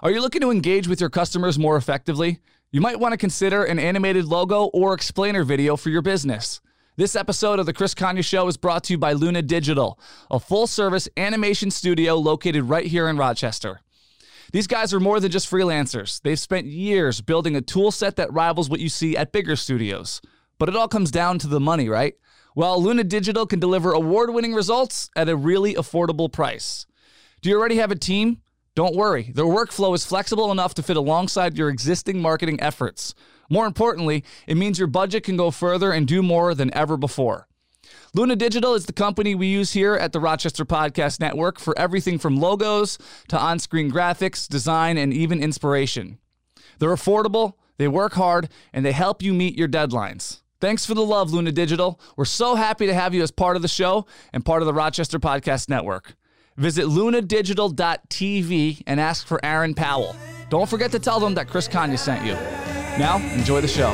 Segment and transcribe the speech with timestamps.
[0.00, 2.38] Are you looking to engage with your customers more effectively?
[2.70, 6.60] You might want to consider an animated logo or explainer video for your business.
[6.96, 9.98] This episode of The Chris Kanye Show is brought to you by Luna Digital,
[10.30, 13.80] a full service animation studio located right here in Rochester.
[14.52, 16.22] These guys are more than just freelancers.
[16.22, 20.20] They've spent years building a tool set that rivals what you see at bigger studios.
[20.60, 22.14] But it all comes down to the money, right?
[22.54, 26.86] Well, Luna Digital can deliver award winning results at a really affordable price.
[27.42, 28.42] Do you already have a team?
[28.78, 33.12] Don't worry, their workflow is flexible enough to fit alongside your existing marketing efforts.
[33.50, 37.48] More importantly, it means your budget can go further and do more than ever before.
[38.14, 42.20] Luna Digital is the company we use here at the Rochester Podcast Network for everything
[42.20, 46.18] from logos to on screen graphics, design, and even inspiration.
[46.78, 50.42] They're affordable, they work hard, and they help you meet your deadlines.
[50.60, 52.00] Thanks for the love, Luna Digital.
[52.16, 54.72] We're so happy to have you as part of the show and part of the
[54.72, 56.14] Rochester Podcast Network.
[56.58, 60.16] Visit lunadigital.tv and ask for Aaron Powell.
[60.50, 62.32] Don't forget to tell them that Chris Kanye sent you.
[62.98, 63.92] Now, enjoy the show.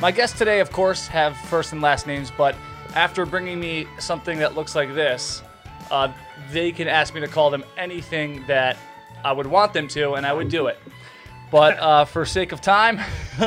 [0.00, 2.54] My guests today, of course, have first and last names, but
[2.94, 5.42] after bringing me something that looks like this,
[5.90, 6.12] uh,
[6.50, 8.76] they can ask me to call them anything that
[9.24, 10.78] I would want them to, and I would do it.
[11.50, 13.00] But uh, for sake of time,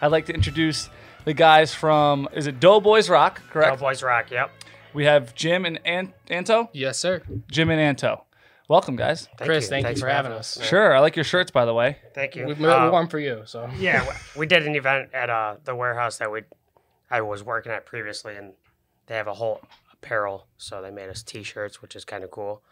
[0.00, 0.88] I'd like to introduce
[1.24, 3.78] the guys from, is it Dough Boyz ROC, correct?
[3.78, 4.50] Cowboys Rock, yep.
[4.94, 6.70] We have Jim and An- Anto.
[6.72, 7.22] Yes, sir.
[7.50, 8.24] Jim and Anto.
[8.70, 9.26] Welcome, guys.
[9.36, 9.70] Thank Chris, you.
[9.70, 10.56] thank Thanks you for having us.
[10.62, 11.96] Sure, I like your shirts, by the way.
[12.14, 12.46] Thank you.
[12.46, 13.68] We, we're Uh, warm for you, so.
[13.80, 16.42] yeah, we did an event at uh, the warehouse that we
[17.10, 18.52] I was working at previously, and
[19.06, 19.60] they have a whole
[19.92, 22.62] apparel, so they made us T-shirts, which is kind of cool.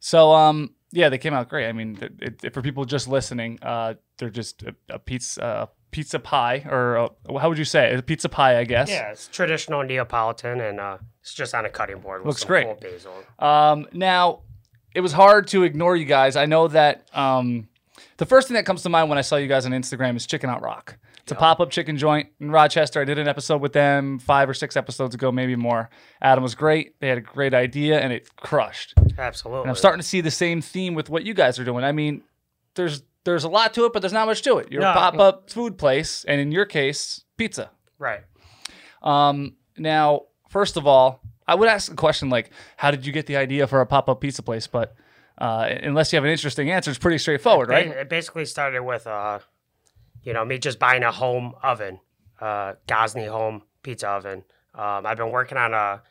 [0.00, 1.68] So, um, yeah, they came out great.
[1.68, 5.66] I mean, it, it, for people just listening, uh, they're just a, a pizza, uh,
[5.92, 7.98] pizza pie, or a, how would you say it?
[8.00, 8.90] A pizza pie, I guess.
[8.90, 12.48] Yeah, it's traditional Neapolitan, and uh, it's just on a cutting board with Looks some
[12.48, 12.64] great.
[12.66, 13.14] cool basil.
[13.38, 14.40] Um, now,
[14.98, 16.34] it was hard to ignore you guys.
[16.34, 17.68] I know that um,
[18.16, 20.26] the first thing that comes to mind when I saw you guys on Instagram is
[20.26, 20.98] Chicken Out Rock.
[21.22, 23.00] It's a pop up chicken joint in Rochester.
[23.00, 25.88] I did an episode with them five or six episodes ago, maybe more.
[26.20, 26.98] Adam was great.
[26.98, 28.94] They had a great idea, and it crushed.
[29.16, 29.60] Absolutely.
[29.62, 31.84] And I'm starting to see the same theme with what you guys are doing.
[31.84, 32.22] I mean,
[32.74, 34.72] there's there's a lot to it, but there's not much to it.
[34.72, 34.90] You're No.
[34.90, 37.70] a pop up food place, and in your case, pizza.
[37.98, 38.22] right.
[39.02, 43.26] Um, now, first of all, I would ask a question like, how did you get
[43.26, 44.66] the idea for a pop up pizza place?
[44.66, 44.94] But
[45.38, 47.86] uh, unless you have an interesting answer, it's pretty straightforward, right?
[47.86, 49.38] It basically started with, uh,
[50.22, 52.00] you know, me just buying a home oven,
[52.40, 54.44] uh, Gozney home pizza oven.
[54.74, 56.02] Um, I've been working on a,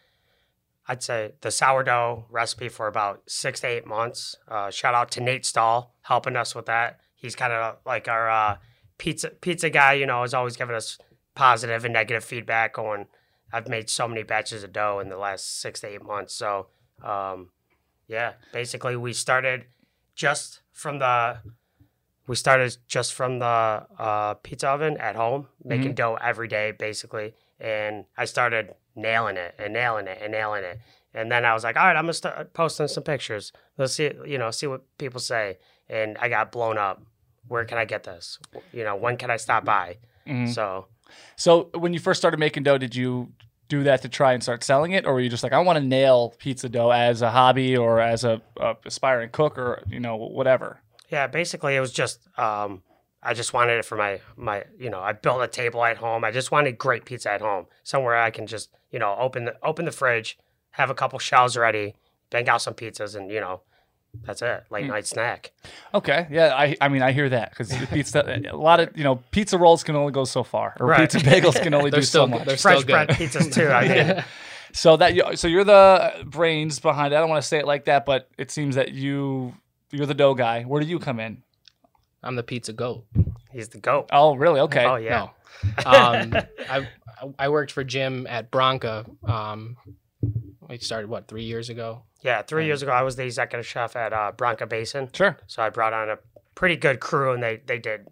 [0.88, 4.36] I'd say the sourdough recipe for about six to eight months.
[4.48, 7.00] Uh, shout out to Nate Stahl helping us with that.
[7.14, 8.58] He's kind of like our uh,
[8.98, 9.94] pizza pizza guy.
[9.94, 10.98] You know, is always giving us
[11.36, 12.76] positive and negative feedback.
[12.76, 13.08] Going,
[13.52, 16.34] I've made so many batches of dough in the last six to eight months.
[16.34, 16.68] So,
[17.04, 17.50] um,
[18.08, 19.66] yeah, basically we started
[20.16, 21.38] just from the
[22.28, 23.46] we started just from the
[23.98, 27.34] uh, pizza oven at home, making dough every day, basically.
[27.60, 30.80] And I started nailing it and nailing it and nailing it.
[31.14, 33.54] And then I was like, all right, I'm gonna start posting some pictures.
[33.78, 35.58] Let's see, you know, see what people say.
[35.90, 37.02] And I got blown up.
[37.48, 38.40] Where can I get this?
[38.74, 39.98] You know, when can I stop by?
[40.28, 40.54] Mhm.
[40.54, 40.88] So
[41.36, 43.32] So when you first started making dough, did you
[43.68, 45.78] do that to try and start selling it, or were you just like, I want
[45.78, 50.00] to nail pizza dough as a hobby or as a, a aspiring cook or you
[50.00, 50.82] know whatever?
[51.10, 52.84] Yeah, basically it was just um,
[53.22, 56.24] I just wanted it for my my you know I built a table at home.
[56.24, 59.56] I just wanted great pizza at home, somewhere I can just you know open the
[59.64, 60.38] open the fridge,
[60.72, 61.96] have a couple shells ready,
[62.30, 63.62] bang out some pizzas, and you know
[64.26, 64.92] that's it, late Hmm.
[64.92, 65.52] night snack.
[65.94, 69.18] Okay, yeah, I I mean I hear that because pizza a lot of you know
[69.32, 71.10] pizza rolls can only go so far, or Right.
[71.12, 72.38] pizza bagels can only They're do still so good.
[72.40, 72.48] much.
[72.48, 73.68] They're Fresh still bread pizzas too.
[73.70, 74.24] I mean,
[74.74, 77.18] So that you, so you're the brains behind it.
[77.18, 79.54] I don't want to say it like that, but it seems that you
[79.92, 80.64] you're the dough guy.
[80.64, 81.42] Where do you come in?
[82.24, 83.06] I'm the pizza goat.
[83.52, 84.10] he's the goat.
[84.12, 84.60] Oh, really?
[84.62, 84.86] Okay.
[84.86, 85.30] Oh yeah,
[85.86, 85.90] No.
[85.92, 86.36] Um,
[86.70, 86.82] I
[87.40, 89.06] I worked for Jim at Branca.
[89.26, 89.78] Um,
[90.68, 92.04] we started what three years ago.
[92.22, 92.42] yeah.
[92.42, 95.38] Three years ago, I was the executive chef at uh, Branca Basin, Sure.
[95.48, 96.18] so I brought on a
[96.56, 98.08] pretty good crew, and they they did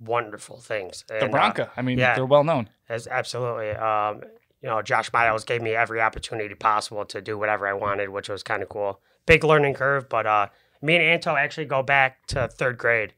[0.00, 1.04] wonderful things.
[1.08, 1.70] The And, uh, Branca.
[1.76, 2.14] I mean, yeah.
[2.14, 2.68] they're well known.
[2.88, 3.70] Absolutely.
[3.72, 4.22] Um,
[4.62, 8.28] you know, Josh Miles gave me every opportunity possible to do whatever I wanted, which
[8.28, 9.00] was kind of cool.
[9.26, 10.46] Big learning curve, but uh,
[10.82, 13.12] me and Anto actually go back to third grade.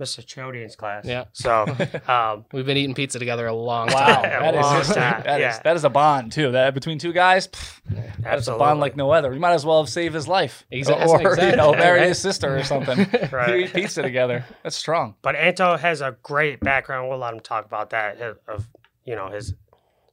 [0.00, 0.24] Mr.
[0.24, 1.04] Chodian's class.
[1.06, 1.24] Yeah.
[1.32, 1.64] So,
[2.08, 4.22] um, We've been eating pizza together a long Wow, time.
[4.22, 4.94] that is, Long history.
[4.96, 5.60] time, That is- yeah.
[5.64, 6.52] that is a bond too.
[6.52, 7.80] That between two guys, pff,
[8.20, 9.32] that is a bond like no other.
[9.32, 12.08] You might as well have saved his life, Exa- or you exactly, know, married right?
[12.08, 13.08] his sister or something.
[13.32, 13.48] Right.
[13.50, 14.44] You eat pizza together.
[14.62, 15.14] That's strong.
[15.22, 17.08] But Anto has a great background.
[17.08, 18.68] We'll let him talk about that of- of
[19.04, 19.54] you know his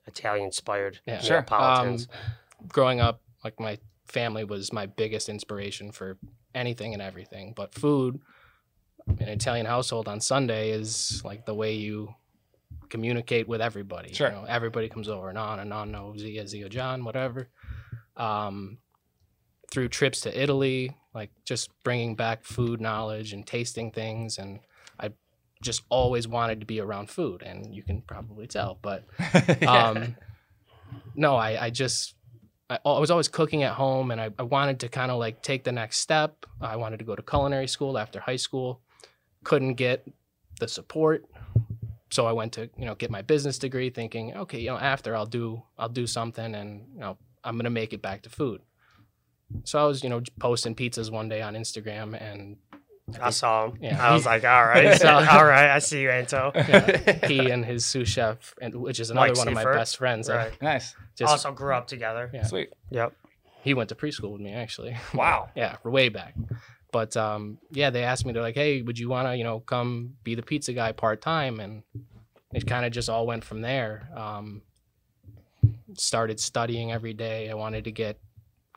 [0.07, 1.19] Italian-inspired Yeah.
[1.21, 1.37] Sure.
[1.37, 2.07] Neapolitans.
[2.67, 6.17] growing up, like my family was my biggest inspiration for
[6.53, 7.53] anything and everything.
[7.55, 8.21] But food, in
[9.07, 12.13] an Italian household on Sunday is like the way you
[12.89, 14.13] communicate with everybody.
[14.13, 14.29] Sure.
[14.29, 17.49] You know, everybody comes over and on and on, no Zia, Zia John, whatever.
[18.17, 18.77] Um,
[19.71, 24.37] through trips to Italy, like just bringing back food knowledge and tasting things.
[24.37, 24.59] And
[24.99, 25.09] I
[25.61, 27.41] just always wanted to be around food.
[27.41, 29.05] And you can probably tell, but
[29.67, 30.15] um,
[31.15, 32.15] no, I, I just
[32.69, 35.41] I, I was always cooking at home, and I, I wanted to kind of like
[35.41, 36.45] take the next step.
[36.61, 38.81] I wanted to go to culinary school after high school.
[39.43, 40.05] Couldn't get
[40.59, 41.25] the support,
[42.09, 45.15] so I went to you know get my business degree, thinking, okay, you know after
[45.15, 48.61] I'll do I'll do something, and you know I'm gonna make it back to food.
[49.65, 52.57] So I was you know posting pizzas one day on Instagram, and
[53.21, 53.77] I saw him.
[53.81, 54.01] Yeah.
[54.01, 56.51] I was like, all right, So- all right, I see you, Anto.
[56.55, 59.97] yeah, he and his sous chef, and which is another Mike one of my best
[59.97, 60.29] friends.
[60.29, 60.61] I Right.
[60.61, 62.29] nice, just also grew up together.
[62.33, 62.43] Yeah.
[62.45, 62.69] sweet.
[62.91, 63.13] Yep.
[63.63, 64.95] he went to preschool with me actually.
[65.13, 65.49] Wow.
[65.55, 66.33] yeah, way back.
[66.93, 68.31] But um, yeah, they asked me.
[68.31, 71.21] They're like, "Hey, would you want to, you know, come be the pizza guy part
[71.21, 71.83] time?" And
[72.53, 74.07] it kind of just all went from there.
[74.15, 74.61] Um,
[75.97, 77.49] started studying every day.
[77.49, 78.17] I wanted to get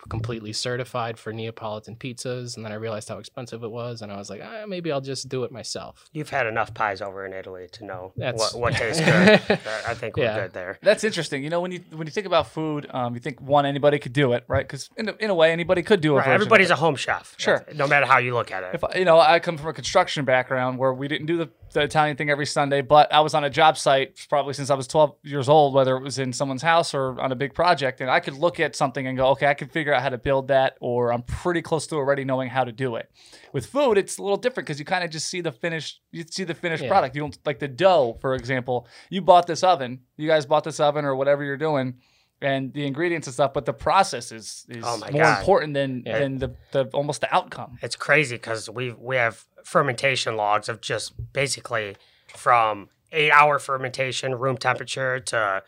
[0.08, 4.16] completely certified for Neapolitan pizzas, and then I realized how expensive it was, and I
[4.16, 6.04] was like, ah, maybe I'll just do it myself.
[6.12, 9.58] You've had enough pies over in Italy to know That's- what, what tastes good.
[9.86, 10.40] I think we're Yeah.
[10.42, 10.78] good there.
[10.82, 11.42] That's interesting.
[11.42, 14.12] You know, when you when you think about food, um, you think one anybody could
[14.12, 14.64] do it, right?
[14.66, 16.20] Because in a, in a way, anybody could do it.
[16.20, 17.34] Right, everybody's a home chef.
[17.38, 17.64] Sure.
[17.74, 18.80] No matter how you look at it.
[18.82, 21.82] if you know, I come from a construction background where we didn't do the, the
[21.82, 24.86] Italian thing every Sunday, but I was on a job site probably since I was
[24.88, 28.10] 12 years old, whether it was in someone's house or on a big project, and
[28.10, 30.48] I could look at something and go, okay, I can figure out how to build
[30.48, 33.10] that, or I'm pretty close to already knowing how to do it.
[33.52, 36.24] With food, it's a little different because you kind of just see the finished, you
[36.30, 36.88] see the finished Yeah.
[36.88, 37.14] product.
[37.14, 38.88] You don't like the dough, for example.
[39.10, 41.98] You bought this oven, you guys bought this oven or whatever you're doing.
[42.42, 45.38] And the ingredients and stuff, but the process is, is Oh more God.
[45.38, 46.18] important than Yeah.
[46.18, 47.78] than the, the almost the outcome.
[47.82, 51.96] it's crazy because we we have fermentation logs of just basically
[52.34, 55.62] from eight hour fermentation room temperature to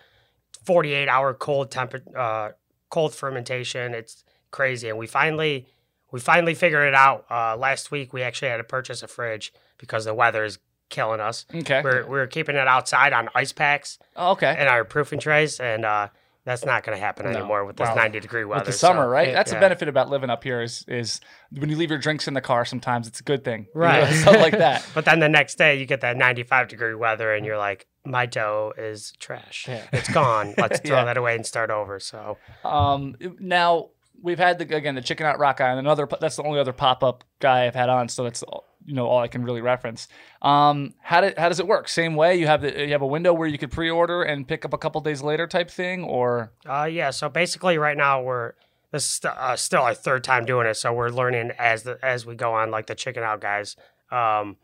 [0.65, 2.51] 48 hour cold temper uh,
[2.91, 5.67] cold fermentation it's crazy and we finally
[6.11, 9.53] we finally figured it out uh, last week we actually had to purchase a fridge
[9.79, 10.59] because the weather is
[10.91, 11.83] killing us Okay.
[11.83, 14.55] we're, we're keeping it outside on ice packs Oh, okay.
[14.59, 16.09] and our proofing trays and uh,
[16.49, 17.39] that's not going to happen No.
[17.39, 17.95] anymore with this Wow.
[17.95, 19.29] 90 degree weather with the so- summer, right?
[19.29, 19.61] yeah, That's the yeah.
[19.61, 22.65] benefit about living up here is is when you leave your drinks in the car.
[22.65, 24.13] Sometimes it's a good thing, You know, Right.
[24.15, 24.85] stuff like that.
[24.95, 28.25] But then the next day you get that 95 degree weather and you're like, my
[28.27, 29.67] dough is trash.
[29.69, 29.83] Yeah.
[29.93, 30.55] It's gone.
[30.59, 31.05] Let's throw Yeah.
[31.05, 32.01] that away and start over.
[32.01, 33.91] So Um, now
[34.23, 36.09] we've had the again the chicken out rock guy and another.
[36.21, 39.07] That's the only other pop up guy I've had on, so that's all- you know
[39.07, 40.09] all I can really reference.
[40.41, 41.89] Um, how how does it work?
[41.89, 44.49] Same way you have the you have a window where you could pre order and
[44.49, 48.23] pick up a couple days later type thing, or uh, yeah, so basically right now
[48.23, 48.55] we're
[48.91, 52.25] this is uh, still our third time doing it, so we're learning as the as
[52.25, 53.77] we go on, like the chicken out guys.
[54.11, 54.57] Um,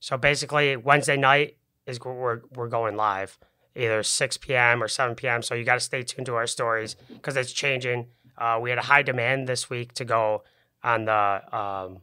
[0.00, 3.38] so basically Wednesday night is we're we're going live,
[3.74, 4.82] either 6 p.m.
[4.82, 5.42] or 7 p.m.
[5.42, 8.08] So you got to stay tuned to our stories because it's changing.
[8.36, 10.42] Uh, we had a high demand this week to go
[10.84, 12.02] on the um,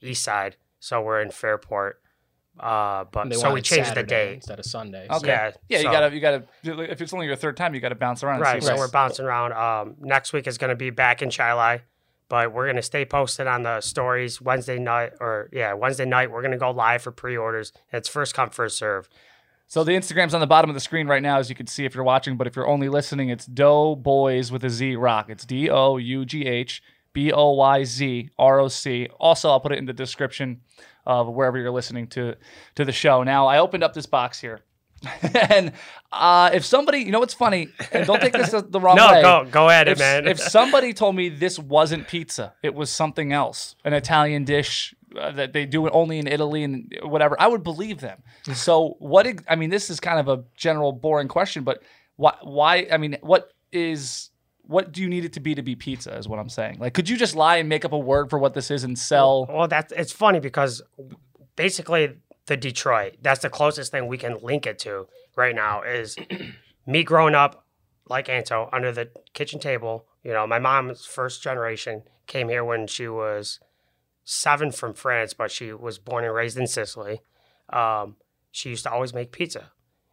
[0.00, 2.00] east side, so we're in Fairport.
[2.58, 4.34] Uh, but so we changed Saturday the date.
[4.34, 5.06] instead of Sunday.
[5.08, 7.94] okay, Yeah, yeah, you gotta you gotta if it's only your third time, you gotta
[7.94, 8.40] bounce around.
[8.40, 9.52] Right, so what's- we're bouncing around.
[9.52, 11.80] Um, next week is going to be back in Chili,
[12.28, 16.30] but we're going to stay posted on the stories Wednesday night, or yeah, Wednesday night.
[16.30, 17.72] We're going to go live for pre-orders.
[17.92, 19.08] It's first come, first serve.
[19.66, 21.84] So the Instagram's on the bottom of the screen right now, as you can see
[21.84, 22.36] if you're watching.
[22.36, 25.30] But if you're only listening, it's Dough Boys with a Z Rock.
[25.30, 26.82] It's D O U G H
[27.12, 29.08] B O Y Z R O C.
[29.18, 30.60] Also, I'll put it in the description
[31.06, 32.36] of wherever you're listening to
[32.76, 33.22] to the show.
[33.22, 34.60] Now, I opened up this box here,
[35.50, 35.72] and
[36.12, 39.12] uh, if somebody, you know, what's funny, and don't take this the the wrong no,
[39.12, 39.22] way.
[39.22, 40.26] go go at it, If, man.
[40.28, 45.32] if somebody told me this wasn't pizza, it was something else, an Italian dish uh,
[45.32, 48.22] that they do it only in Italy and whatever, I would believe them.
[48.54, 49.26] So what?
[49.48, 51.82] I mean, this is kind of a general, boring question, but
[52.16, 52.34] why?
[52.42, 52.86] Why?
[52.92, 54.29] I mean, what is?
[54.70, 56.16] What do you need it to be to be pizza?
[56.16, 56.78] Is what I'm saying.
[56.78, 58.96] Like, could you just lie and make up a word for what this is and
[58.96, 59.46] sell?
[59.46, 60.80] well, that's it's funny because
[61.56, 63.16] basically the Detroit.
[63.20, 65.82] That's the closest thing we can link it to right now.
[65.82, 66.16] Is
[66.86, 67.64] me growing up
[68.08, 70.06] like Anto under the kitchen table.
[70.22, 73.58] You know, my mom's first generation came here when she was
[74.24, 77.22] seven from France, but she was born and raised in Sicily.
[77.70, 78.16] um,
[78.52, 79.70] she used to always make pizza,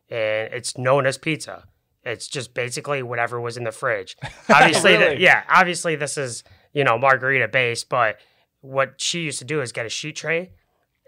[0.10, 1.66] and it's known as pizza.
[2.08, 4.18] It's just basically whatever was in the fridge.
[4.50, 8.18] Obviously, the- yeah, obviously this is you know margherita based, but
[8.62, 10.52] what she used to do is get a sheet tray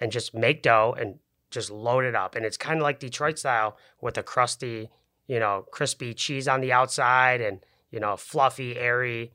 [0.01, 1.19] and just make dough and
[1.51, 4.89] just load it up, and it's kind of like Detroit style with a crusty,
[5.27, 7.59] you know, crispy cheese on the outside and
[7.91, 9.31] you know fluffy, airy,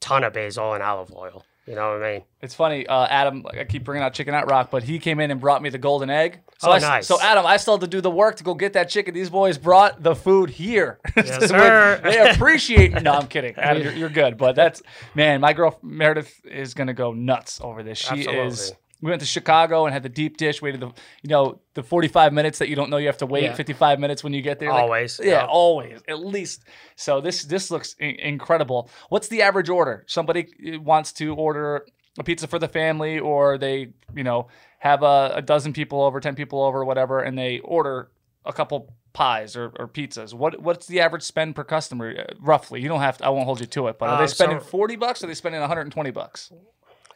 [0.00, 1.44] ton of basil and olive oil.
[1.68, 2.22] You know what I mean?
[2.40, 3.44] It's funny, uh, Adam.
[3.52, 5.76] I keep bringing out Chicken Out Rock, but he came in and brought me the
[5.76, 6.38] golden egg.
[6.58, 7.06] So Oh, I nice.
[7.06, 9.12] So Adam, I still had to do the work to go get that chicken.
[9.12, 10.98] These boys brought the food here.
[11.16, 12.00] Yes, sir.
[12.02, 13.02] they appreciate.
[13.02, 13.54] No, I'm kidding.
[13.56, 14.80] Adam, you're, you're good, but that's
[15.14, 15.42] man.
[15.42, 17.98] My girl Meredith is gonna go nuts over this.
[17.98, 18.72] She is.
[19.00, 20.60] We went to Chicago and had the deep dish.
[20.60, 20.86] Waited the
[21.22, 23.44] you know the 45 minutes that you don't know you have to wait.
[23.44, 23.54] Yeah.
[23.54, 24.70] 55 minutes when you get there.
[24.70, 25.46] like, Always, yeah, yeah.
[25.46, 26.64] always at least.
[26.96, 28.90] So this this looks i- incredible.
[29.08, 30.04] What's the average order?
[30.08, 31.86] Somebody uh, wants to order
[32.18, 34.48] a pizza for the family, or they you know
[34.80, 38.10] have a, a dozen people over, ten people over, whatever, and they order
[38.44, 40.34] a couple pies or, or pizzas.
[40.34, 42.80] What what's the average spend per customer uh, roughly?
[42.80, 43.26] You don't have to.
[43.26, 45.22] I won't hold you to it, but are Uh, they spending so- 40 bucks?
[45.22, 46.50] Or are they spending 120 bucks?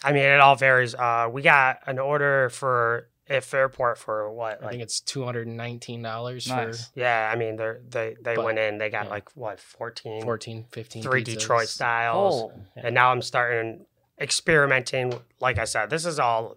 [0.04, 0.94] I mean, it all varies.
[0.94, 4.61] Uh, we got an order for at Fairport for what?
[4.61, 6.90] I Like, think it's two hundred and nineteen dollars Nice.
[6.94, 8.78] yeah, I mean, they they they But- went in.
[8.78, 9.11] They got yeah.
[9.11, 11.25] like what 14, 14, 15 three pizzas.
[11.38, 13.87] Detroit styles, Oh, and now I'm starting
[14.21, 15.21] experimenting.
[15.40, 16.56] Like I said, this is all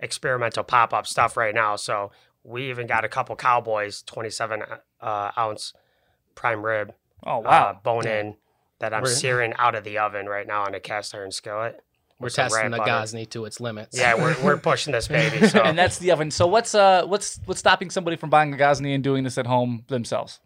[0.00, 1.76] experimental pop up stuff right now.
[1.76, 2.10] So
[2.42, 4.62] we even got a couple Cowboys 27
[5.00, 5.74] uh, ounce
[6.34, 6.92] prime rib
[7.24, 7.80] oh uh, wow.
[7.82, 8.20] bone Yeah.
[8.20, 8.36] in
[8.80, 11.84] that I'm We're- searing out of the oven right now on a cast iron skillet.
[12.22, 12.90] We're with testing the butter.
[12.90, 13.98] Gozney to its limits.
[13.98, 15.46] Yeah, we're, we're pushing this baby.
[15.52, 16.30] So and that's the oven.
[16.30, 19.46] So what's uh what's what's stopping somebody from buying a Gozney and doing this at
[19.46, 20.40] home themselves?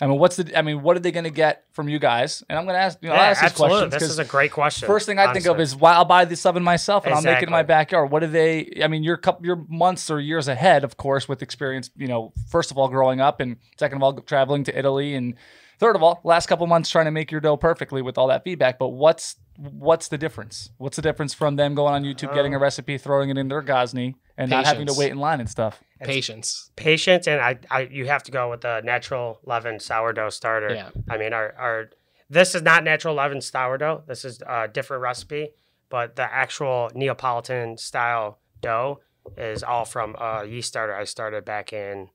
[0.00, 0.58] I mean, what's the?
[0.58, 2.42] I mean, what are they going to get from you guys?
[2.48, 2.98] And I'm going to ask.
[3.00, 3.78] You know, I'll yeah, ask these absolutely.
[3.78, 4.86] questions This 'cause is a great question.
[4.88, 7.38] First thing I think of is why I'll buy this oven myself and I'll make
[7.42, 8.10] it in my backyard.
[8.10, 8.80] What do they?
[8.82, 11.90] I mean, you're couple, you're months or years ahead, of course, with experience.
[11.96, 15.36] You know, first of all, growing up, and second of all, traveling to Italy, and
[15.84, 18.42] third of all, last couple months trying to make your dough perfectly with all that
[18.42, 18.78] feedback.
[18.78, 20.70] But what's what's the difference?
[20.78, 23.48] What's the difference from them going on YouTube, getting a um, recipe, throwing it in
[23.48, 25.82] their Gozney, and not having to wait in line and stuff?
[26.00, 26.70] Patience.
[26.76, 30.74] patience, and I, I, you have to go with the natural leaven sourdough starter.
[30.74, 30.90] Yeah.
[31.08, 31.90] I mean, our, our,
[32.28, 34.04] this is not natural leaven sourdough.
[34.06, 35.50] This is a different recipe,
[35.88, 39.00] but the actual Neapolitan style dough
[39.38, 42.10] is all from a yeast starter I started back in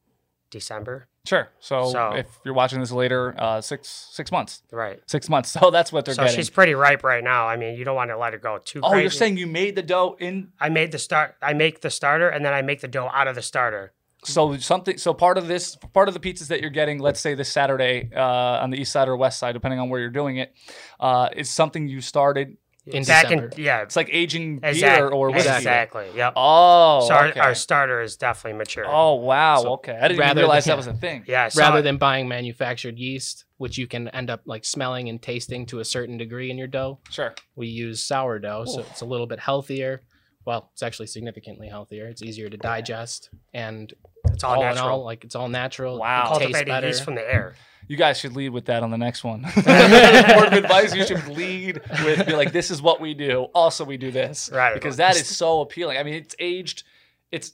[0.51, 1.08] December.
[1.25, 1.49] Sure.
[1.59, 4.99] So, So- if you're watching this later, uh, six six months, Right.
[5.07, 5.49] six months.
[5.59, 6.37] So that's what they're So getting.
[6.37, 7.47] she's pretty ripe right now.
[7.47, 9.01] I mean, you don't want to let her go too oh, crazy.
[9.03, 11.35] you're saying you made the dough in I made the start.
[11.41, 13.93] I make the starter, and then I make the dough out of the starter.
[14.23, 14.97] So something.
[14.97, 18.09] So part of this, part of the pizzas that you're getting, let's say this Saturday
[18.15, 20.53] uh, on the east side or west side, depending on where you're doing it,
[20.99, 22.57] uh, is something you started.
[22.93, 23.51] In back December.
[23.57, 25.49] in yeah, It's like aging exact- beer or whiskey.
[25.49, 26.07] exactly.
[26.15, 26.33] Yep.
[26.35, 27.39] Oh, so our, okay.
[27.39, 28.85] our starter is definitely mature.
[28.87, 29.61] oh wow.
[29.61, 31.23] So okay, I didn't even rather realize than- that was a thing.
[31.27, 31.49] Yeah.
[31.49, 35.65] So Rather than buying manufactured yeast, which you can end up like smelling and tasting
[35.67, 37.33] to a certain degree in your dough, Sure.
[37.55, 40.01] we use sourdough, so it's a little bit healthier.
[40.45, 42.07] Well, it's actually significantly healthier.
[42.07, 43.93] It's easier to digest, and
[44.31, 44.89] it's all, all, in natural.
[44.89, 45.99] all, like it's all natural.
[45.99, 46.21] Wow.
[46.21, 46.87] It tastes Cultivated better.
[46.87, 47.55] yeast from the air.
[47.87, 49.41] You guys should lead with that on the next one.
[49.55, 53.83] Word of advice: You should lead with be like, "This is what we do." Also,
[53.83, 54.73] we do this, Right.
[54.73, 55.97] Because that is so appealing.
[55.97, 56.83] I mean, it's aged.
[57.31, 57.53] It's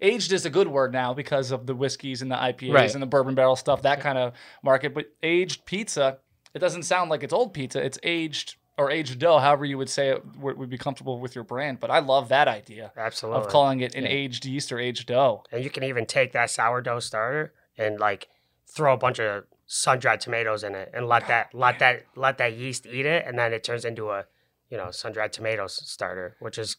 [0.00, 2.92] aged is a good word now because of the whiskeys and the IPAs Right.
[2.94, 4.94] and the bourbon barrel stuff, that kind of market.
[4.94, 6.18] But aged pizza,
[6.54, 7.84] it doesn't sound like it's old pizza.
[7.84, 11.34] It's aged or aged dough, however you would say it would would be comfortable with
[11.34, 11.80] your brand.
[11.80, 13.42] But I love that idea Absolutely.
[13.42, 14.10] of calling it an Yeah.
[14.10, 15.44] aged yeast or aged dough.
[15.52, 18.28] and you can even take that sourdough starter and like
[18.66, 22.38] throw a bunch of sun dried tomatoes in it and let that let that let
[22.38, 24.24] that yeast eat it and then it turns into a
[24.68, 26.76] you know sun dried tomatoes starter, which is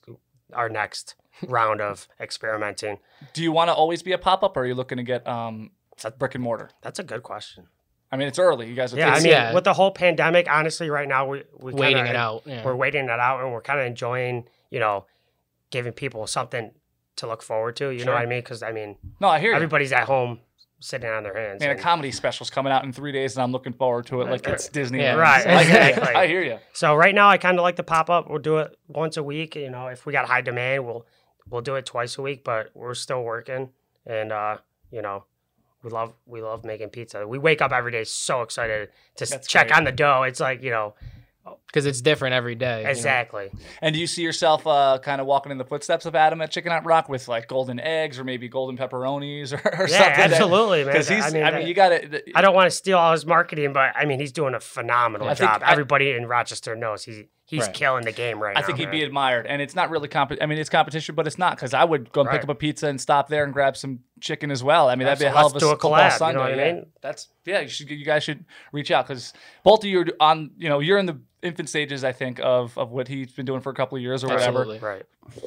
[0.54, 1.16] our next
[1.48, 3.00] round of experimenting.
[3.34, 5.26] Do you want to always be a pop up, or are you looking to get
[5.28, 5.72] um,
[6.20, 6.70] brick and mortar?
[6.82, 7.68] That's a good question.
[8.12, 8.68] I mean, it's early.
[8.70, 9.54] You guys are Yeah, I mean, yeah.
[9.54, 12.44] with the whole pandemic, honestly, right now we we waiting kinda, it out.
[12.46, 12.64] Yeah.
[12.64, 15.06] We're waiting it out, and we're kind of enjoying, you know,
[15.72, 16.72] giving people something
[17.18, 17.90] to look forward to.
[17.90, 18.08] You Sure.
[18.08, 18.40] know what I mean?
[18.40, 19.56] Because I mean, No, I hear you.
[19.56, 20.40] everybody's at home
[20.80, 21.62] sitting on their hands.
[21.62, 24.22] Man, a and- comedy special's coming out in three days, and I'm looking forward to
[24.22, 25.00] it like it's Disney.
[25.00, 25.16] Yeah.
[25.16, 26.16] Right, I hear exactly.
[26.16, 26.60] I hear you.
[26.74, 28.30] So right now, I kind of like to pop up.
[28.30, 29.56] We'll do it once a week.
[29.56, 31.06] You know, if we got high demand, we'll
[31.50, 32.44] we'll do it twice a week.
[32.44, 33.70] But we're still working,
[34.06, 34.58] and uh,
[34.92, 35.26] you know,
[35.86, 37.26] we love we love making pizza.
[37.28, 39.78] We wake up every day so excited to That's check great.
[39.78, 40.24] on the dough.
[40.24, 40.96] It's like you know
[41.68, 42.80] because it's different every day.
[42.80, 42.90] you know.
[42.90, 43.52] exactly.
[43.80, 46.50] And do you see yourself uh, kind of walking in the footsteps of Adam at
[46.50, 50.24] Chicken Out Rock with like golden eggs or maybe golden pepperonis or, or Yeah, something?
[50.34, 50.94] absolutely, man.
[50.94, 52.24] Because he's, I I mean, mean, that- you got to.
[52.34, 55.28] I don't want to steal all his marketing, but I mean, he's doing a phenomenal
[55.28, 55.62] I think job.
[55.64, 57.74] I- Everybody in Rochester knows he he's Right.
[57.74, 58.60] killing the game right now.
[58.60, 58.68] I now.
[58.68, 58.92] think he'd man.
[58.92, 60.34] be admired, and it's not really comp.
[60.42, 62.56] I mean, it's competition, but it's not because I would go and pick up a
[62.56, 64.90] pizza and stop there and grab some chicken as well.
[64.90, 66.34] I mean, that'd be a hell of a do a football collab, you Sunday.
[66.38, 66.74] know what I yeah.
[66.74, 66.86] mean?
[67.02, 67.60] That's yeah.
[67.62, 67.90] You should.
[67.90, 69.34] You guys should reach out because
[69.64, 70.52] both of you are on.
[70.58, 73.62] You know, you're in the infant stages, I think, of of what he's been doing
[73.62, 74.66] for a couple of years or whatever.
[74.82, 75.04] Right.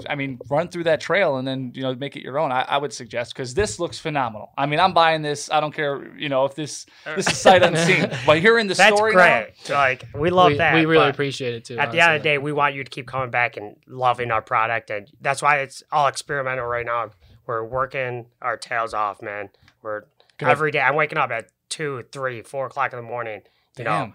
[0.08, 2.52] I mean, run through that trail and then you know make it your own.
[2.52, 4.52] I, I would suggest because this looks phenomenal.
[4.58, 5.50] I mean, I'm buying this.
[5.50, 8.10] I don't care, you know, if this this is sight unseen.
[8.26, 9.70] but hearing the That's story now, great.
[9.70, 10.74] Like we love we, that.
[10.74, 11.78] we really appreciate it too.
[11.78, 14.30] At the end of the day, we want you to keep coming back and loving
[14.30, 17.10] our product, and that's why it's all experimental right now.
[17.46, 19.48] We're working our tails off, man.
[19.82, 20.02] We're
[20.38, 20.48] Good.
[20.48, 20.80] every day.
[20.80, 23.42] I'm waking up at two, three, four o'clock in the morning.
[23.76, 24.14] You know, Damn.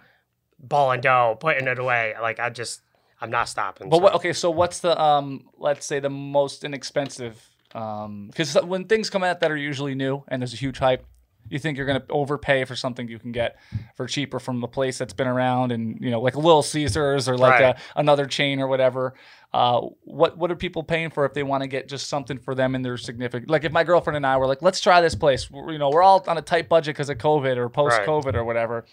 [0.59, 2.13] balling dough, putting it away.
[2.21, 2.81] Like I just,
[3.23, 3.89] I'm not stopping.
[3.89, 4.03] But so.
[4.03, 4.13] what?
[4.15, 5.45] Okay, so what's the um?
[5.57, 10.23] Let's say the most inexpensive um, because when things come out that are usually new
[10.27, 11.05] and there's a huge hype,
[11.49, 13.57] you think you're gonna overpay for something you can get
[13.95, 17.37] for cheaper from a place that's been around and you know like Little Caesars or
[17.37, 17.75] like Right.
[17.75, 19.13] a, another chain or whatever.
[19.53, 22.55] Uh, what what are people paying for if they want to get just something for
[22.55, 23.49] them and their significant?
[23.49, 25.49] Like if my girlfriend and I were like, let's try this place.
[25.49, 28.35] We're, you know, we're all on a tight budget because of COVID or post COVID
[28.35, 28.85] or whatever.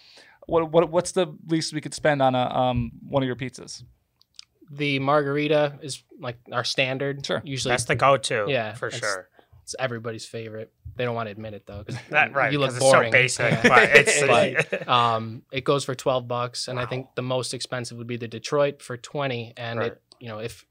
[0.47, 3.83] What, what what's the least we could spend on a um one of your pizzas?
[4.73, 7.25] The margherita is like our standard.
[7.25, 7.41] Sure.
[7.43, 8.45] Usually, that's the go-to.
[8.47, 9.27] Yeah, for sure.
[9.63, 10.71] it's everybody's favorite.
[10.95, 12.51] They don't want to admit it though, because That right.
[12.51, 13.13] you look boring.
[13.13, 13.69] It's so basic, Yeah.
[13.69, 17.97] but it's But, um, it goes for twelve bucks, and I think the most expensive
[17.97, 19.53] would be the Detroit for twenty.
[19.57, 19.91] And Right.
[19.93, 20.65] it, you know, if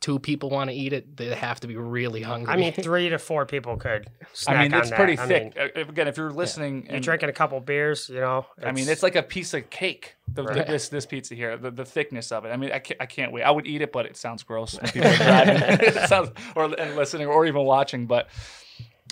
[0.00, 2.52] two people want to eat it, they have to be really hungry.
[2.52, 4.08] I mean, three to four people could.
[4.32, 4.96] Snack I mean, on it's that.
[4.96, 5.56] pretty I thick.
[5.56, 8.46] mean, Uh, Again, if you're listening, you're and, drinking a couple beers, you know.
[8.62, 10.16] I mean, it's like a piece of cake.
[10.28, 10.66] The, the- Right.
[10.66, 12.48] this this pizza here, the, the thickness of it.
[12.50, 13.42] I mean, I can't, I can't wait.
[13.42, 14.78] I would eat it, but it sounds gross.
[14.80, 15.56] When people are driving.
[15.80, 18.06] it sounds or and listening or even watching.
[18.06, 18.28] But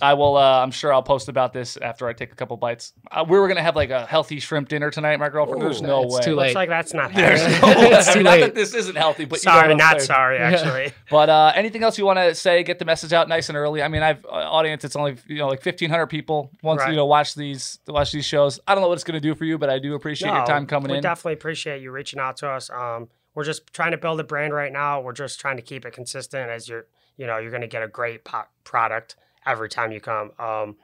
[0.03, 0.37] I will.
[0.37, 2.93] Uh, I'm sure I'll post about this after I take a couple bites.
[3.13, 5.63] Uh, we were gonna have like a healthy shrimp dinner tonight, my girlfriend.
[5.63, 6.21] There's no It's way.
[6.23, 6.55] too looks late.
[6.57, 7.61] like that's not There's happening.
[7.83, 7.95] no way.
[7.99, 10.01] It's I too mean, not that this isn't healthy, but you know sorry, I'm not
[10.03, 10.39] sorry.
[10.39, 12.65] Actually, But uh, anything else you want to say?
[12.65, 13.83] Get the message out nice and early.
[13.83, 14.85] I mean, I've uh, audience.
[14.85, 16.91] It's only you know like fifteen hundred people once Right.
[16.91, 18.59] you know watch these watch these shows.
[18.67, 20.45] I don't know what it's going to do for you, but I do appreciate your
[20.47, 21.03] time coming we in.
[21.03, 22.69] definitely appreciate you reaching out to us.
[22.71, 25.01] Um, we're just trying to build a brand right now.
[25.01, 27.83] We're just trying to keep it consistent as you're, you know, you're going to get
[27.83, 29.17] a great po- product
[29.47, 30.33] every time you come.
[30.39, 30.77] Um,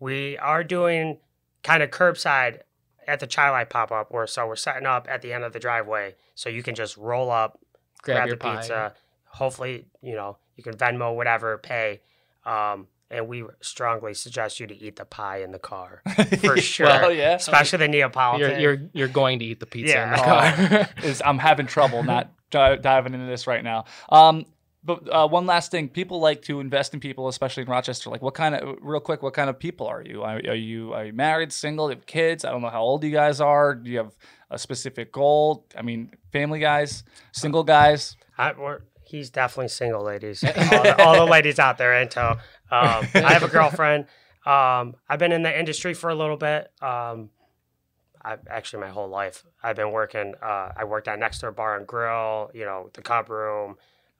[0.00, 1.18] we are doing
[1.62, 2.60] kind of curbside
[3.06, 5.58] at the Chili pop up, where so we're setting up at the end of the
[5.58, 7.58] driveway, so you can just roll up,
[8.02, 8.56] grab, grab, your the pie.
[8.56, 8.94] pizza.
[9.30, 12.00] Hopefully, you know, you can Venmo whatever, pay.
[12.44, 16.02] Um, and we strongly suggest you to eat the pie in the car,
[16.40, 16.86] for sure.
[16.86, 17.34] Well, yeah.
[17.34, 18.60] especially the Neapolitan.
[18.60, 20.88] You're you're you're going to eat the pizza in the car.
[21.02, 23.86] is I'm having trouble not diving into this right now.
[24.10, 24.46] Um,
[24.88, 28.08] but uh, one last thing, people like to invest in people, especially in Rochester.
[28.08, 30.22] Like, what kind of, real quick, what kind of people are you?
[30.22, 32.42] Are, are you are you married, single, you have kids?
[32.42, 33.74] I don't know how old you guys are.
[33.74, 34.16] Do you have
[34.50, 35.66] a specific goal?
[35.76, 38.16] I mean, family guys, single guys.
[38.38, 40.42] I, we're, he's definitely single, ladies.
[40.46, 42.38] all, the, all the ladies out there, Anto.
[42.70, 44.06] Um, I have a girlfriend.
[44.46, 46.72] Um, I've been in the industry for a little bit.
[46.80, 47.28] Um,
[48.24, 49.44] I actually my whole life.
[49.62, 50.32] I've been working.
[50.42, 52.50] Uh, I worked at Next Door Bar and Grill.
[52.54, 53.76] You know, the Cub Room.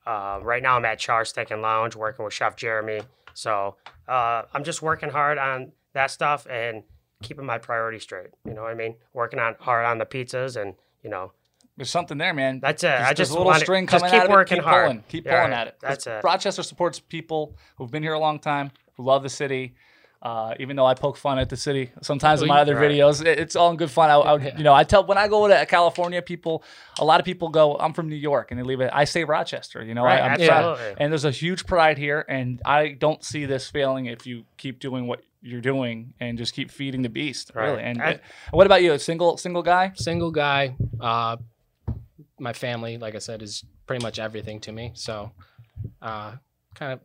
[0.08, 3.02] Uh, right now, I'm at Char Steak and Lounge working with Chef Jeremy.
[3.34, 3.76] So
[4.08, 6.82] uh, I'm just working hard on that stuff and
[7.22, 8.28] keeping my priorities straight.
[8.46, 8.94] You know what I mean?
[9.12, 11.32] Working on hard on the pizzas and you know
[11.76, 12.60] There's something there, man.
[12.60, 12.86] that's it.
[12.88, 14.34] There's, I just a little string just coming keep out of it.
[14.34, 14.86] working keep hard.
[14.86, 15.76] pulling, keep Yeah, pulling at it.
[15.80, 16.24] that's it.
[16.24, 19.74] Rochester supports people who've been here a long time, who love the city.
[20.20, 22.90] Uh, even though I poke fun at the city sometimes in my other Right.
[22.90, 24.10] videos, it- it's all in good fun.
[24.10, 26.64] I, I would- you know, I tell when I go to California, people,
[26.98, 28.90] a lot of people go, "I'm from New York," and they leave it.
[28.92, 29.84] I say Rochester.
[29.84, 30.96] You know, Right, I, proud.
[30.98, 34.80] And there's a huge pride here, and I don't see this failing if you keep
[34.80, 37.52] doing what you're doing and just keep feeding the beast.
[37.54, 37.66] Right.
[37.70, 37.82] Really.
[37.84, 38.18] And I- uh,
[38.50, 38.92] what about you?
[38.94, 39.92] A single single guy?
[39.94, 40.74] Single guy.
[41.00, 41.36] Uh,
[42.40, 44.90] my family, like I said, is pretty much everything to me.
[44.94, 45.30] So,
[46.02, 46.32] uh,
[46.74, 47.00] kind of,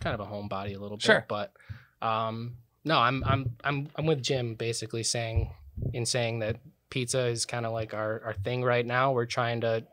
[0.00, 1.02] kind of a homebody a little bit.
[1.02, 1.24] Sure.
[1.28, 1.52] But,
[2.02, 5.50] um, no, I'm I'm I'm I'm with Jim basically saying
[5.92, 6.56] in saying that
[6.90, 9.12] pizza is kind of like our our thing right now.
[9.12, 9.84] We're trying to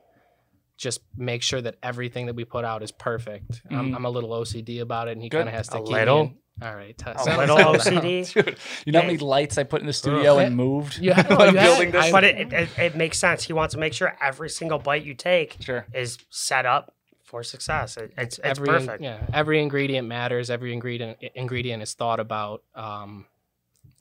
[0.77, 3.61] just make sure that everything that we put out is perfect.
[3.69, 3.95] I'm, Mhm.
[3.95, 5.93] I'm a little OCD about it, and he kind of has to A keep me
[5.99, 6.21] little?
[6.21, 8.01] in- All right, t- A settle- little settle.
[8.01, 8.33] OCD.
[8.33, 10.99] Dude, you know how many lights I put in the studio and moved?
[10.99, 12.05] Yeah, have- when I'm you building this?
[12.05, 13.43] I- But it, it, it makes sense.
[13.43, 15.85] He wants to make sure every single bite you take Sure.
[15.93, 17.97] is set up for success.
[17.97, 19.01] It, it's it's every perfect.
[19.03, 23.25] yeah every ingredient matters every ingredient ingredient is thought about um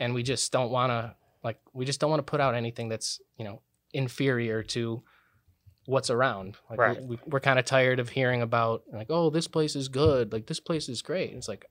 [0.00, 2.88] and we just don't want to like we just don't want to put out anything
[2.88, 5.02] that's you know inferior to
[5.86, 7.02] what's around like we- Right.
[7.02, 10.46] we, we're kind of tired of hearing about like oh this place is good like
[10.46, 11.64] this place is great it's like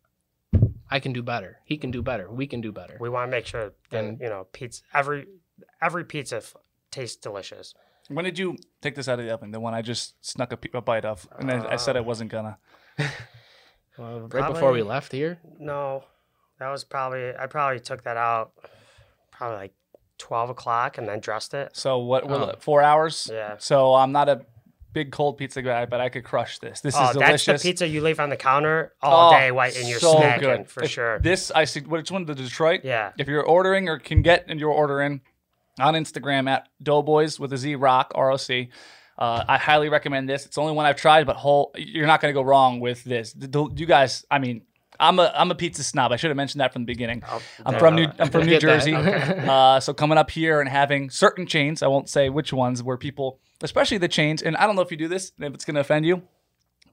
[0.89, 3.31] i can do better he can do better we can do better We want to
[3.37, 5.27] make sure that And- you know pizza every
[5.81, 6.55] every pizza f-
[6.91, 7.73] tastes delicious.
[8.13, 9.51] When did you take this out of the oven?
[9.51, 12.01] The one I just snuck a, pe- a bite of, and then I said I
[12.01, 12.57] wasn't gonna.
[13.97, 15.39] Well, right before we left here.
[15.59, 16.03] No,
[16.59, 18.53] that was probably I probably took that out
[19.31, 19.73] probably like
[20.17, 21.71] twelve o'clock and then dressed it.
[21.75, 22.27] So what?
[22.27, 22.55] We're, Oh.
[22.59, 23.29] Four hours.
[23.31, 23.55] Yeah.
[23.59, 24.45] So I'm not a
[24.93, 26.81] big cold pizza guy, but I could crush this.
[26.81, 27.45] This oh, is delicious.
[27.45, 30.15] that's the pizza you leave on the counter all Oh, day, white, and you're so
[30.15, 30.69] snacking good.
[30.69, 31.19] for If sure.
[31.19, 31.81] This I see.
[31.81, 32.25] Which one?
[32.25, 32.81] The Detroit.
[32.83, 35.21] yeah, If you're ordering or can get and you're ordering
[35.81, 38.69] on Instagram at Doughboys with a Z Rock R O C.
[39.17, 40.45] Uh, I highly recommend this.
[40.45, 43.03] It's the only one I've tried, but whole you're not going to go wrong with
[43.03, 43.35] this.
[43.35, 44.63] You guys, I mean,
[44.99, 46.11] I'm a I'm a pizza snob.
[46.11, 47.23] I should have mentioned that from the beginning.
[47.65, 48.07] I'm from New.
[48.19, 48.59] I'm from New.
[48.59, 48.93] Jersey.
[49.51, 52.97] Uh, so coming up here and having certain chains, I won't say which ones, where
[52.97, 55.75] people, especially the chains, and I don't know if you do this, if it's going
[55.75, 56.21] to offend you,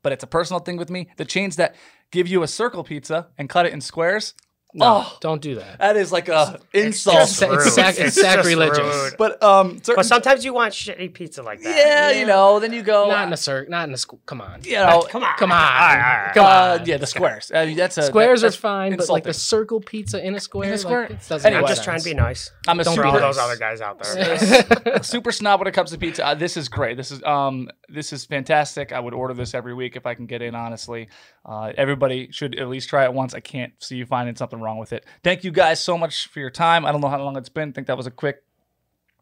[0.03, 1.09] but it's a personal thing with me.
[1.17, 1.77] The chains that
[2.11, 4.35] give you a circle pizza and cut it in squares.
[4.75, 5.17] No, Oh.
[5.21, 5.79] don't do that.
[5.79, 7.17] That is like a It's insult.
[7.17, 7.61] just It's rude.
[7.73, 9.15] sac- it's just sacrilegious.
[9.17, 11.75] But um, certain, But sometimes you want shitty pizza like that.
[11.75, 13.71] yeah, you know, then you go, Not in a circle.
[13.71, 14.21] Not in a school.
[14.27, 14.61] Come on.
[14.65, 15.59] you know, Come on, Come on.
[15.59, 16.35] All right, all right.
[16.35, 16.87] Come uh, on.
[16.87, 17.51] yeah, the squares.
[17.55, 20.41] I mean, that's a Squares that's are fine, but like the circle pizza in a
[20.41, 21.01] square, In a square?
[21.03, 22.51] like, it doesn't Anyway, I'm just trying to be nice.
[22.67, 25.03] I'm a Don't For super all be those other guys out there.
[25.03, 26.27] super snob when it comes to pizza.
[26.27, 26.99] Uh, this is great.
[26.99, 28.93] This is um this is fantastic.
[28.93, 30.55] I would order this every week if I can get in.
[30.55, 31.09] Honestly,
[31.49, 33.33] uh, everybody should at least try it once.
[33.33, 35.07] I can't see you finding something wrong with it.
[35.25, 36.85] Thank you guys so much for your time.
[36.85, 37.71] I don't know how long it's been.
[37.71, 38.43] I think that was a quick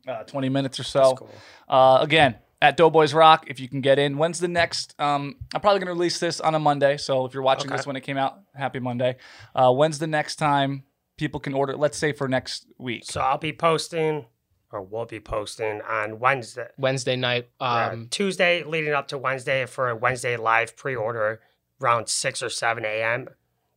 [0.09, 1.01] uh, 20 minutes or so.
[1.01, 1.31] That's cool.
[1.69, 4.19] Uh, again, at Dough Boyz ROC, if you can get in.
[4.19, 4.95] When's the next?
[5.01, 6.97] Um, I'm probably going to release this on a Monday.
[6.97, 7.77] So if you're watching Okay.
[7.77, 9.17] this when it came out, happy Monday.
[9.55, 10.83] Uh, when's the next time
[11.17, 11.77] people can order?
[11.77, 13.05] Let's say for next week.
[13.05, 14.25] So I'll be posting,
[14.73, 16.69] or we'll be posting on Wednesday.
[16.77, 17.51] Wednesday night.
[17.61, 21.41] Um, Tuesday leading up to Wednesday for a Wednesday live pre-order
[21.81, 23.29] around 6 or 7 a.m.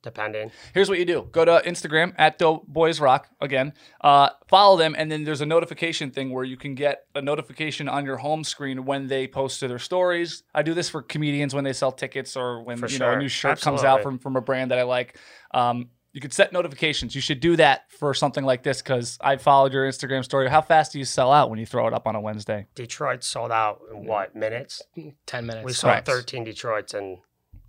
[0.01, 0.51] depending.
[0.73, 4.95] Here's what you do: go to Instagram at Dough Boyz ROC again, uh, follow them,
[4.97, 8.43] and then there's a notification thing where you can get a notification on your home
[8.43, 10.43] screen when they post to their stories.
[10.53, 13.17] I do this for comedians when they sell tickets or when For you know a
[13.17, 15.17] new shirt comes out from from a brand that I like.
[15.51, 17.13] Um, you could set notifications.
[17.13, 20.49] You should do that for something like this because I followed your Instagram story.
[20.49, 22.65] How fast do you sell out when you throw it up on a Wednesday?
[22.73, 24.81] Detroit sold out in what minutes?
[25.25, 25.65] ten minutes.
[25.65, 26.07] We sold Correct.
[26.07, 27.19] 13 Detroits in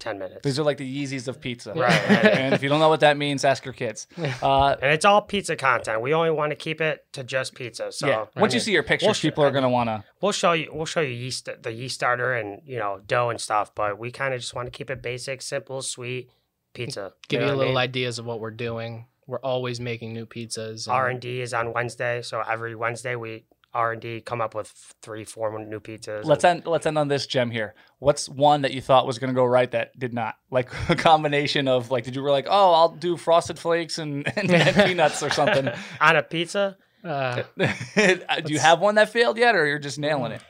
[0.01, 0.41] 10 minutes.
[0.43, 1.93] These are like the Yeezys of pizza, Right.
[1.93, 4.07] and if you don't know what that means, ask your kids.
[4.43, 6.01] Uh, and it's all pizza content.
[6.01, 7.93] We only want to keep it to just pizza.
[7.93, 8.25] So yeah.
[8.37, 10.05] Once you see your pictures, Well, sh- people are gonna wanna.
[10.23, 13.41] we'll show you we'll show you yeast the yeast starter and you know dough and
[13.41, 16.31] stuff, but we kind of just want to keep it basic, simple, sweet
[16.73, 17.13] pizza.
[17.29, 17.83] Give you know a what I little mean?
[17.83, 19.07] ideas of what we're doing.
[19.27, 20.89] We're always making new pizzas.
[20.89, 24.55] R and D is on Wednesday, so every Wednesday we R and D come up
[24.55, 24.69] with
[25.03, 26.25] three, four new pizzas.
[26.25, 26.67] Let's and- end.
[26.67, 27.75] Let's end on this gem here.
[27.99, 30.35] What's one that you thought was going to go right that did not?
[30.51, 34.27] Like a combination of like, did you were like, oh, I'll do frosted flakes and,
[34.37, 35.69] and, and peanuts or something?
[36.01, 36.77] on a pizza.
[37.05, 40.43] Uh, do you have one that failed yet, or you're just nailing it?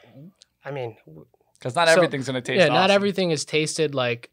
[0.65, 0.97] I mean,
[1.59, 2.59] Because not So, everything's going to taste.
[2.59, 4.31] yeah, not everything is tasted like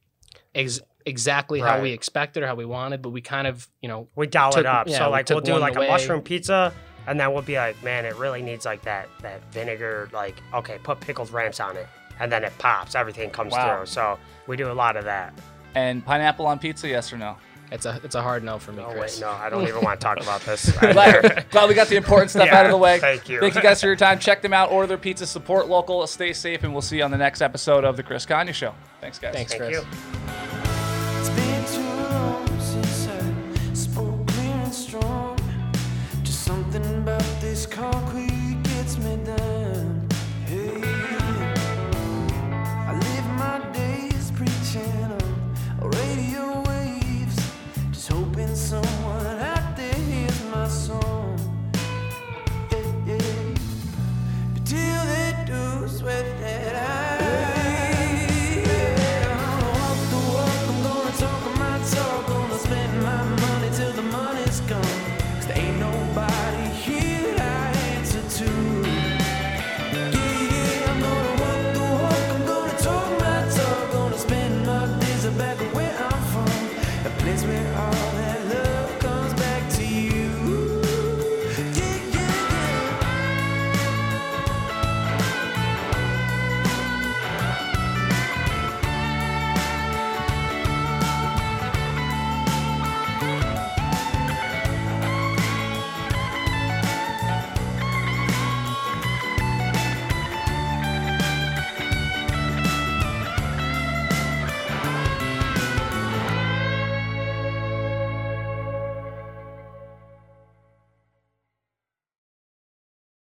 [0.56, 4.10] ex- exactly how we expected or how we wanted, but we kind of, you know,
[4.16, 4.88] we dial Took- it up.
[4.90, 5.88] yeah, so like we'll do like a away.
[5.90, 6.74] mushroom pizza,
[7.08, 10.10] and then we'll be like, man, it really needs like that that vinegar.
[10.14, 11.88] Like, okay, put pickled ramps on it,
[12.20, 12.94] and then it pops.
[12.96, 13.78] Everything comes Wow.
[13.78, 13.86] through.
[13.88, 15.34] So we do a lot of that.
[15.76, 17.38] And pineapple on pizza, yes or no?
[17.70, 19.18] it's a it's a hard no for me, Oh Chris.
[19.20, 20.72] wait, no, I don't even want to talk about this.
[20.80, 22.98] glad, glad we got the important stuff Yeah, out of the way.
[23.00, 23.42] thank you.
[23.42, 24.20] Thank you guys for your time.
[24.20, 24.72] Check them out.
[24.72, 25.28] Order their pizza.
[25.28, 26.08] Support local.
[26.08, 28.74] Stay safe, and we'll see you on the next episode of the Chris Kanye Show.
[29.02, 29.34] Thanks, guys.
[29.34, 29.84] Thanks, Thank Chris.
[30.14, 30.17] you.